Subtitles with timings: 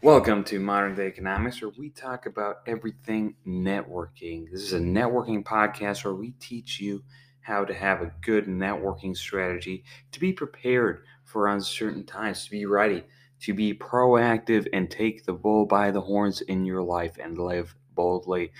[0.00, 4.48] Welcome to Modern Day Economics, where we talk about everything networking.
[4.48, 7.02] This is a networking podcast where we teach you
[7.40, 9.82] how to have a good networking strategy,
[10.12, 13.02] to be prepared for uncertain times, to be ready,
[13.40, 17.74] to be proactive, and take the bull by the horns in your life and live
[17.96, 18.52] boldly.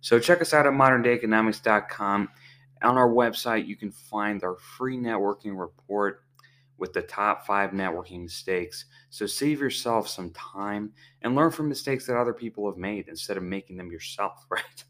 [0.00, 2.28] So, check us out at moderndayeconomics.com.
[2.82, 6.22] On our website, you can find our free networking report
[6.78, 8.86] with the top five networking mistakes.
[9.10, 13.36] So save yourself some time and learn from mistakes that other people have made instead
[13.36, 14.84] of making them yourself, right?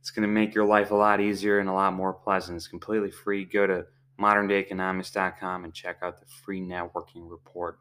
[0.00, 2.56] it's going to make your life a lot easier and a lot more pleasant.
[2.56, 3.44] It's completely free.
[3.44, 3.84] Go to
[4.20, 7.78] moderndayeconomics.com and check out the free networking report.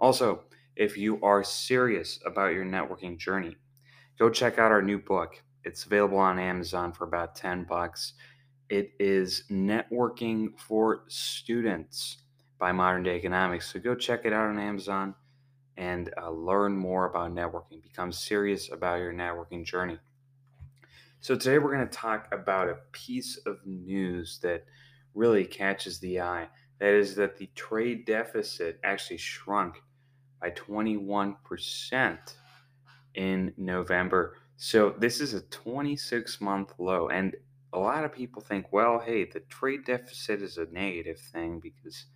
[0.00, 0.44] Also,
[0.74, 3.56] if you are serious about your networking journey,
[4.18, 5.42] go check out our new book.
[5.64, 8.14] It's available on Amazon for about 10 bucks.
[8.68, 12.18] It is Networking for Students
[12.58, 13.72] by Modern Day Economics.
[13.72, 15.14] So go check it out on Amazon
[15.76, 17.82] and uh, learn more about networking.
[17.82, 19.98] Become serious about your networking journey.
[21.20, 24.64] So today we're going to talk about a piece of news that
[25.14, 26.48] really catches the eye.
[26.78, 29.82] That is that the trade deficit actually shrunk
[30.40, 32.18] by 21%
[33.14, 34.36] in November.
[34.56, 37.08] So this is a 26 month low.
[37.08, 37.34] And
[37.72, 42.06] a lot of people think, well, hey, the trade deficit is a negative thing because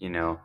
[0.00, 0.40] you know,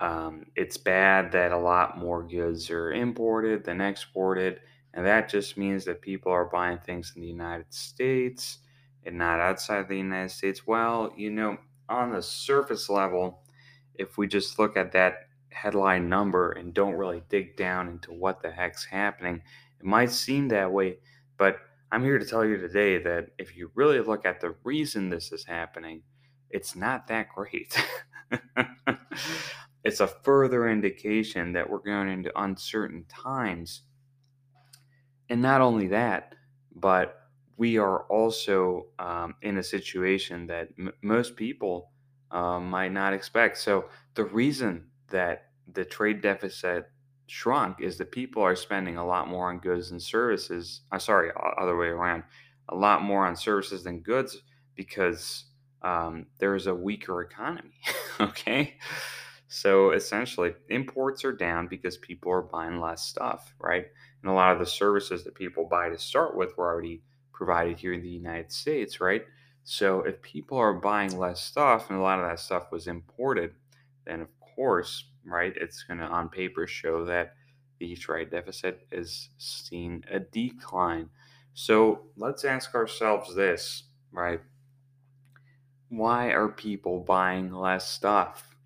[0.00, 4.60] um, it's bad that a lot more goods are imported than exported.
[4.94, 8.58] And that just means that people are buying things in the United States
[9.04, 10.66] and not outside the United States.
[10.66, 13.42] Well, you know, on the surface level,
[13.94, 18.42] if we just look at that headline number and don't really dig down into what
[18.42, 19.42] the heck's happening,
[19.78, 20.98] it might seem that way.
[21.36, 21.58] But
[21.92, 25.32] I'm here to tell you today that if you really look at the reason this
[25.32, 26.02] is happening,
[26.50, 27.76] it's not that great.
[29.84, 33.82] it's a further indication that we're going into uncertain times.
[35.28, 36.34] And not only that,
[36.74, 37.16] but
[37.56, 41.90] we are also um, in a situation that m- most people
[42.30, 43.58] um, might not expect.
[43.58, 46.90] So, the reason that the trade deficit
[47.26, 50.80] shrunk is that people are spending a lot more on goods and services.
[50.90, 52.24] I'm uh, sorry, other way around,
[52.68, 54.38] a lot more on services than goods
[54.74, 55.44] because
[55.82, 57.80] um, there is a weaker economy.
[58.20, 58.74] okay.
[59.48, 63.86] So essentially, imports are down because people are buying less stuff, right?
[64.22, 67.02] And a lot of the services that people buy to start with were already
[67.32, 69.22] provided here in the United States, right?
[69.64, 73.52] So if people are buying less stuff and a lot of that stuff was imported,
[74.06, 77.34] then of course, right, it's going to on paper show that
[77.78, 81.08] the trade deficit is seeing a decline.
[81.54, 84.40] So let's ask ourselves this, right?
[85.90, 88.56] Why are people buying less stuff?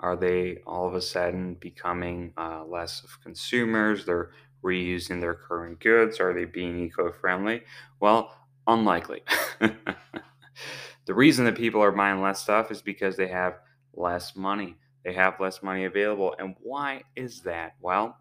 [0.00, 4.04] Are they all of a sudden becoming uh, less of consumers?
[4.04, 6.18] They're reusing their current goods?
[6.18, 7.62] Are they being eco friendly?
[8.00, 8.36] Well,
[8.66, 9.22] unlikely.
[9.60, 13.60] the reason that people are buying less stuff is because they have
[13.94, 14.76] less money.
[15.04, 16.34] They have less money available.
[16.38, 17.74] And why is that?
[17.80, 18.16] Well,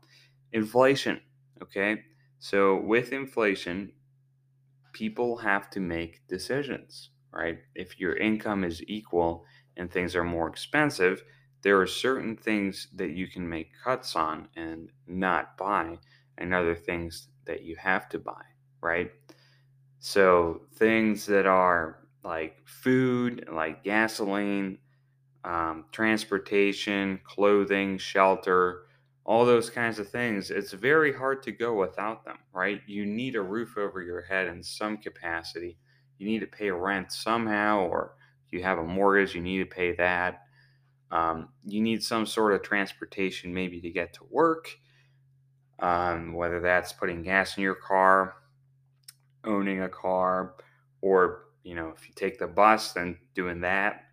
[0.51, 1.21] inflation.
[1.61, 2.03] Okay.
[2.39, 3.93] So, with inflation,
[4.91, 7.59] people have to make decisions right?
[7.75, 9.45] If your income is equal
[9.77, 11.23] and things are more expensive,
[11.63, 15.97] there are certain things that you can make cuts on and not buy,
[16.37, 18.41] and other things that you have to buy,
[18.81, 19.11] right?
[19.99, 24.77] So things that are like food, like gasoline,
[25.43, 28.83] um, transportation, clothing, shelter,
[29.25, 32.81] all those kinds of things, it's very hard to go without them, right?
[32.87, 35.77] You need a roof over your head in some capacity
[36.17, 38.15] you need to pay rent somehow, or
[38.49, 40.43] you have a mortgage, you need to pay that.
[41.11, 44.69] Um, you need some sort of transportation maybe to get to work,
[45.79, 48.35] um, whether that's putting gas in your car,
[49.43, 50.55] owning a car,
[51.01, 54.05] or you know, if you take the bus, then doing that.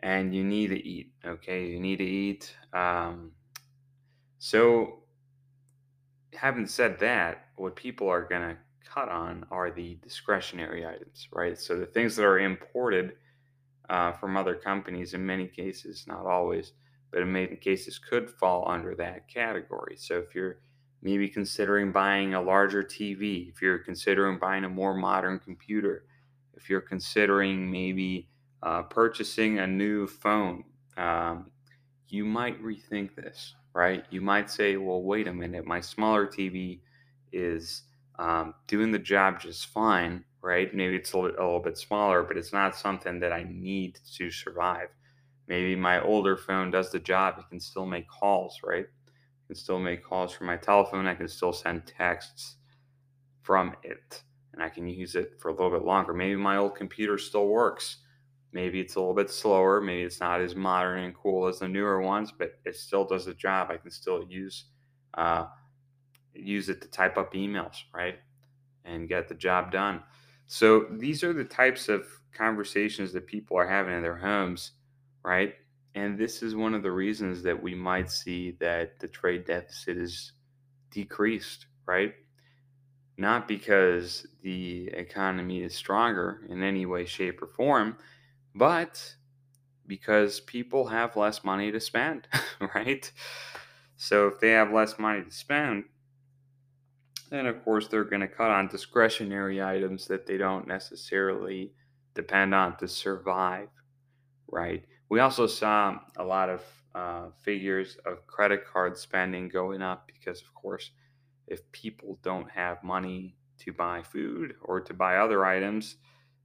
[0.00, 1.66] And you need to eat, okay?
[1.66, 2.54] You need to eat.
[2.72, 3.32] Um,
[4.38, 5.00] so,
[6.34, 11.58] having said that, what people are going to cut on are the discretionary items, right?
[11.58, 13.12] So the things that are imported
[13.88, 16.72] uh, from other companies, in many cases, not always,
[17.10, 19.96] but in many cases, could fall under that category.
[19.96, 20.58] So if you're
[21.02, 26.04] maybe considering buying a larger TV, if you're considering buying a more modern computer,
[26.54, 28.28] if you're considering maybe
[28.62, 30.64] uh, purchasing a new phone,
[30.96, 31.50] um,
[32.08, 34.04] you might rethink this, right?
[34.10, 36.80] You might say, well, wait a minute, my smaller TV
[37.32, 37.82] is
[38.18, 40.74] um, doing the job just fine, right?
[40.74, 43.98] Maybe it's a little, a little bit smaller, but it's not something that I need
[44.16, 44.88] to survive.
[45.46, 48.86] Maybe my older phone does the job, it can still make calls, right?
[49.48, 51.06] can still make calls from my telephone.
[51.06, 52.56] I can still send texts
[53.42, 54.22] from it.
[54.52, 56.12] And I can use it for a little bit longer.
[56.12, 57.98] Maybe my old computer still works.
[58.52, 59.80] Maybe it's a little bit slower.
[59.80, 63.24] Maybe it's not as modern and cool as the newer ones, but it still does
[63.24, 63.68] the job.
[63.70, 64.66] I can still use
[65.14, 65.46] uh,
[66.38, 68.18] use it to type up emails, right?
[68.84, 70.02] And get the job done.
[70.46, 74.72] So these are the types of conversations that people are having in their homes,
[75.22, 75.54] right?
[75.94, 79.96] And this is one of the reasons that we might see that the trade deficit
[79.96, 80.32] is
[80.90, 82.14] decreased, right?
[83.16, 87.96] Not because the economy is stronger in any way, shape, or form,
[88.54, 89.14] but
[89.86, 92.28] because people have less money to spend,
[92.74, 93.10] right?
[93.96, 95.84] So if they have less money to spend,
[97.30, 101.72] then of course they're going to cut on discretionary items that they don't necessarily
[102.14, 103.68] depend on to survive,
[104.48, 104.84] right?
[105.08, 106.62] We also saw a lot of
[106.94, 110.90] uh, figures of credit card spending going up because, of course,
[111.46, 115.96] if people don't have money to buy food or to buy other items,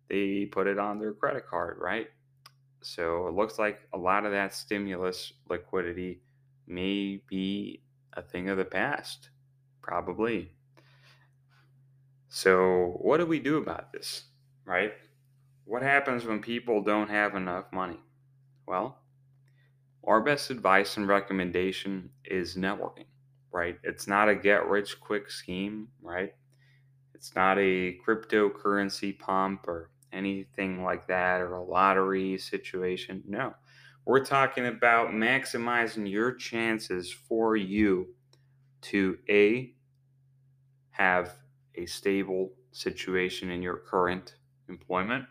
[0.10, 2.08] they put it on their credit card, right?
[2.82, 6.22] So it looks like a lot of that stimulus liquidity
[6.68, 7.82] may be
[8.14, 9.30] a thing of the past,
[9.82, 10.52] probably.
[12.36, 14.24] So, what do we do about this,
[14.66, 14.94] right?
[15.66, 18.00] What happens when people don't have enough money?
[18.66, 18.98] Well,
[20.04, 23.06] our best advice and recommendation is networking,
[23.52, 23.78] right?
[23.84, 26.34] It's not a get rich quick scheme, right?
[27.14, 33.22] It's not a cryptocurrency pump or anything like that or a lottery situation.
[33.28, 33.54] No.
[34.06, 38.16] We're talking about maximizing your chances for you
[38.82, 39.76] to A,
[40.90, 41.43] have
[41.76, 44.36] a stable situation in your current
[44.70, 45.26] employment,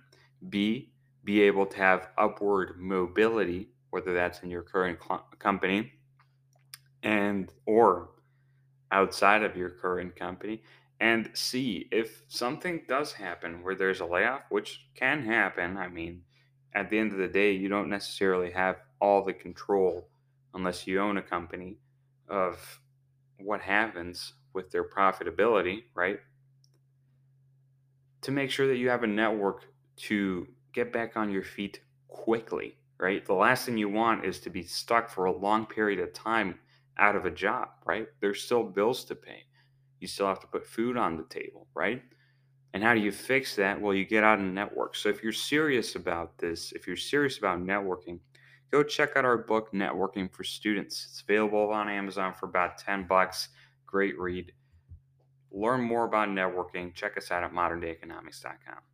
[0.48, 0.92] B,
[1.24, 5.92] be able to have upward mobility, whether that's in your current cl- company
[7.02, 8.10] and or
[8.90, 10.62] outside of your current company.
[11.00, 16.22] And C, if something does happen where there's a layoff, which can happen, I mean,
[16.74, 20.08] at the end of the day, you don't necessarily have all the control
[20.54, 21.78] unless you own a company
[22.28, 22.80] of
[23.38, 26.20] what happens with their profitability, right?
[28.22, 29.64] To make sure that you have a network
[29.96, 33.24] to get back on your feet quickly, right?
[33.24, 36.58] The last thing you want is to be stuck for a long period of time
[36.98, 38.06] out of a job, right?
[38.20, 39.44] There's still bills to pay.
[40.00, 42.02] You still have to put food on the table, right?
[42.74, 43.80] And how do you fix that?
[43.80, 44.96] Well, you get out and network.
[44.96, 48.19] So if you're serious about this, if you're serious about networking,
[48.70, 51.06] go check out our book, Networking for Students.
[51.10, 53.48] It's available on Amazon for about 10 bucks.
[53.86, 54.52] Great read.
[55.52, 56.94] Learn more about networking.
[56.94, 58.91] Check us out at moderndayeconomics.com.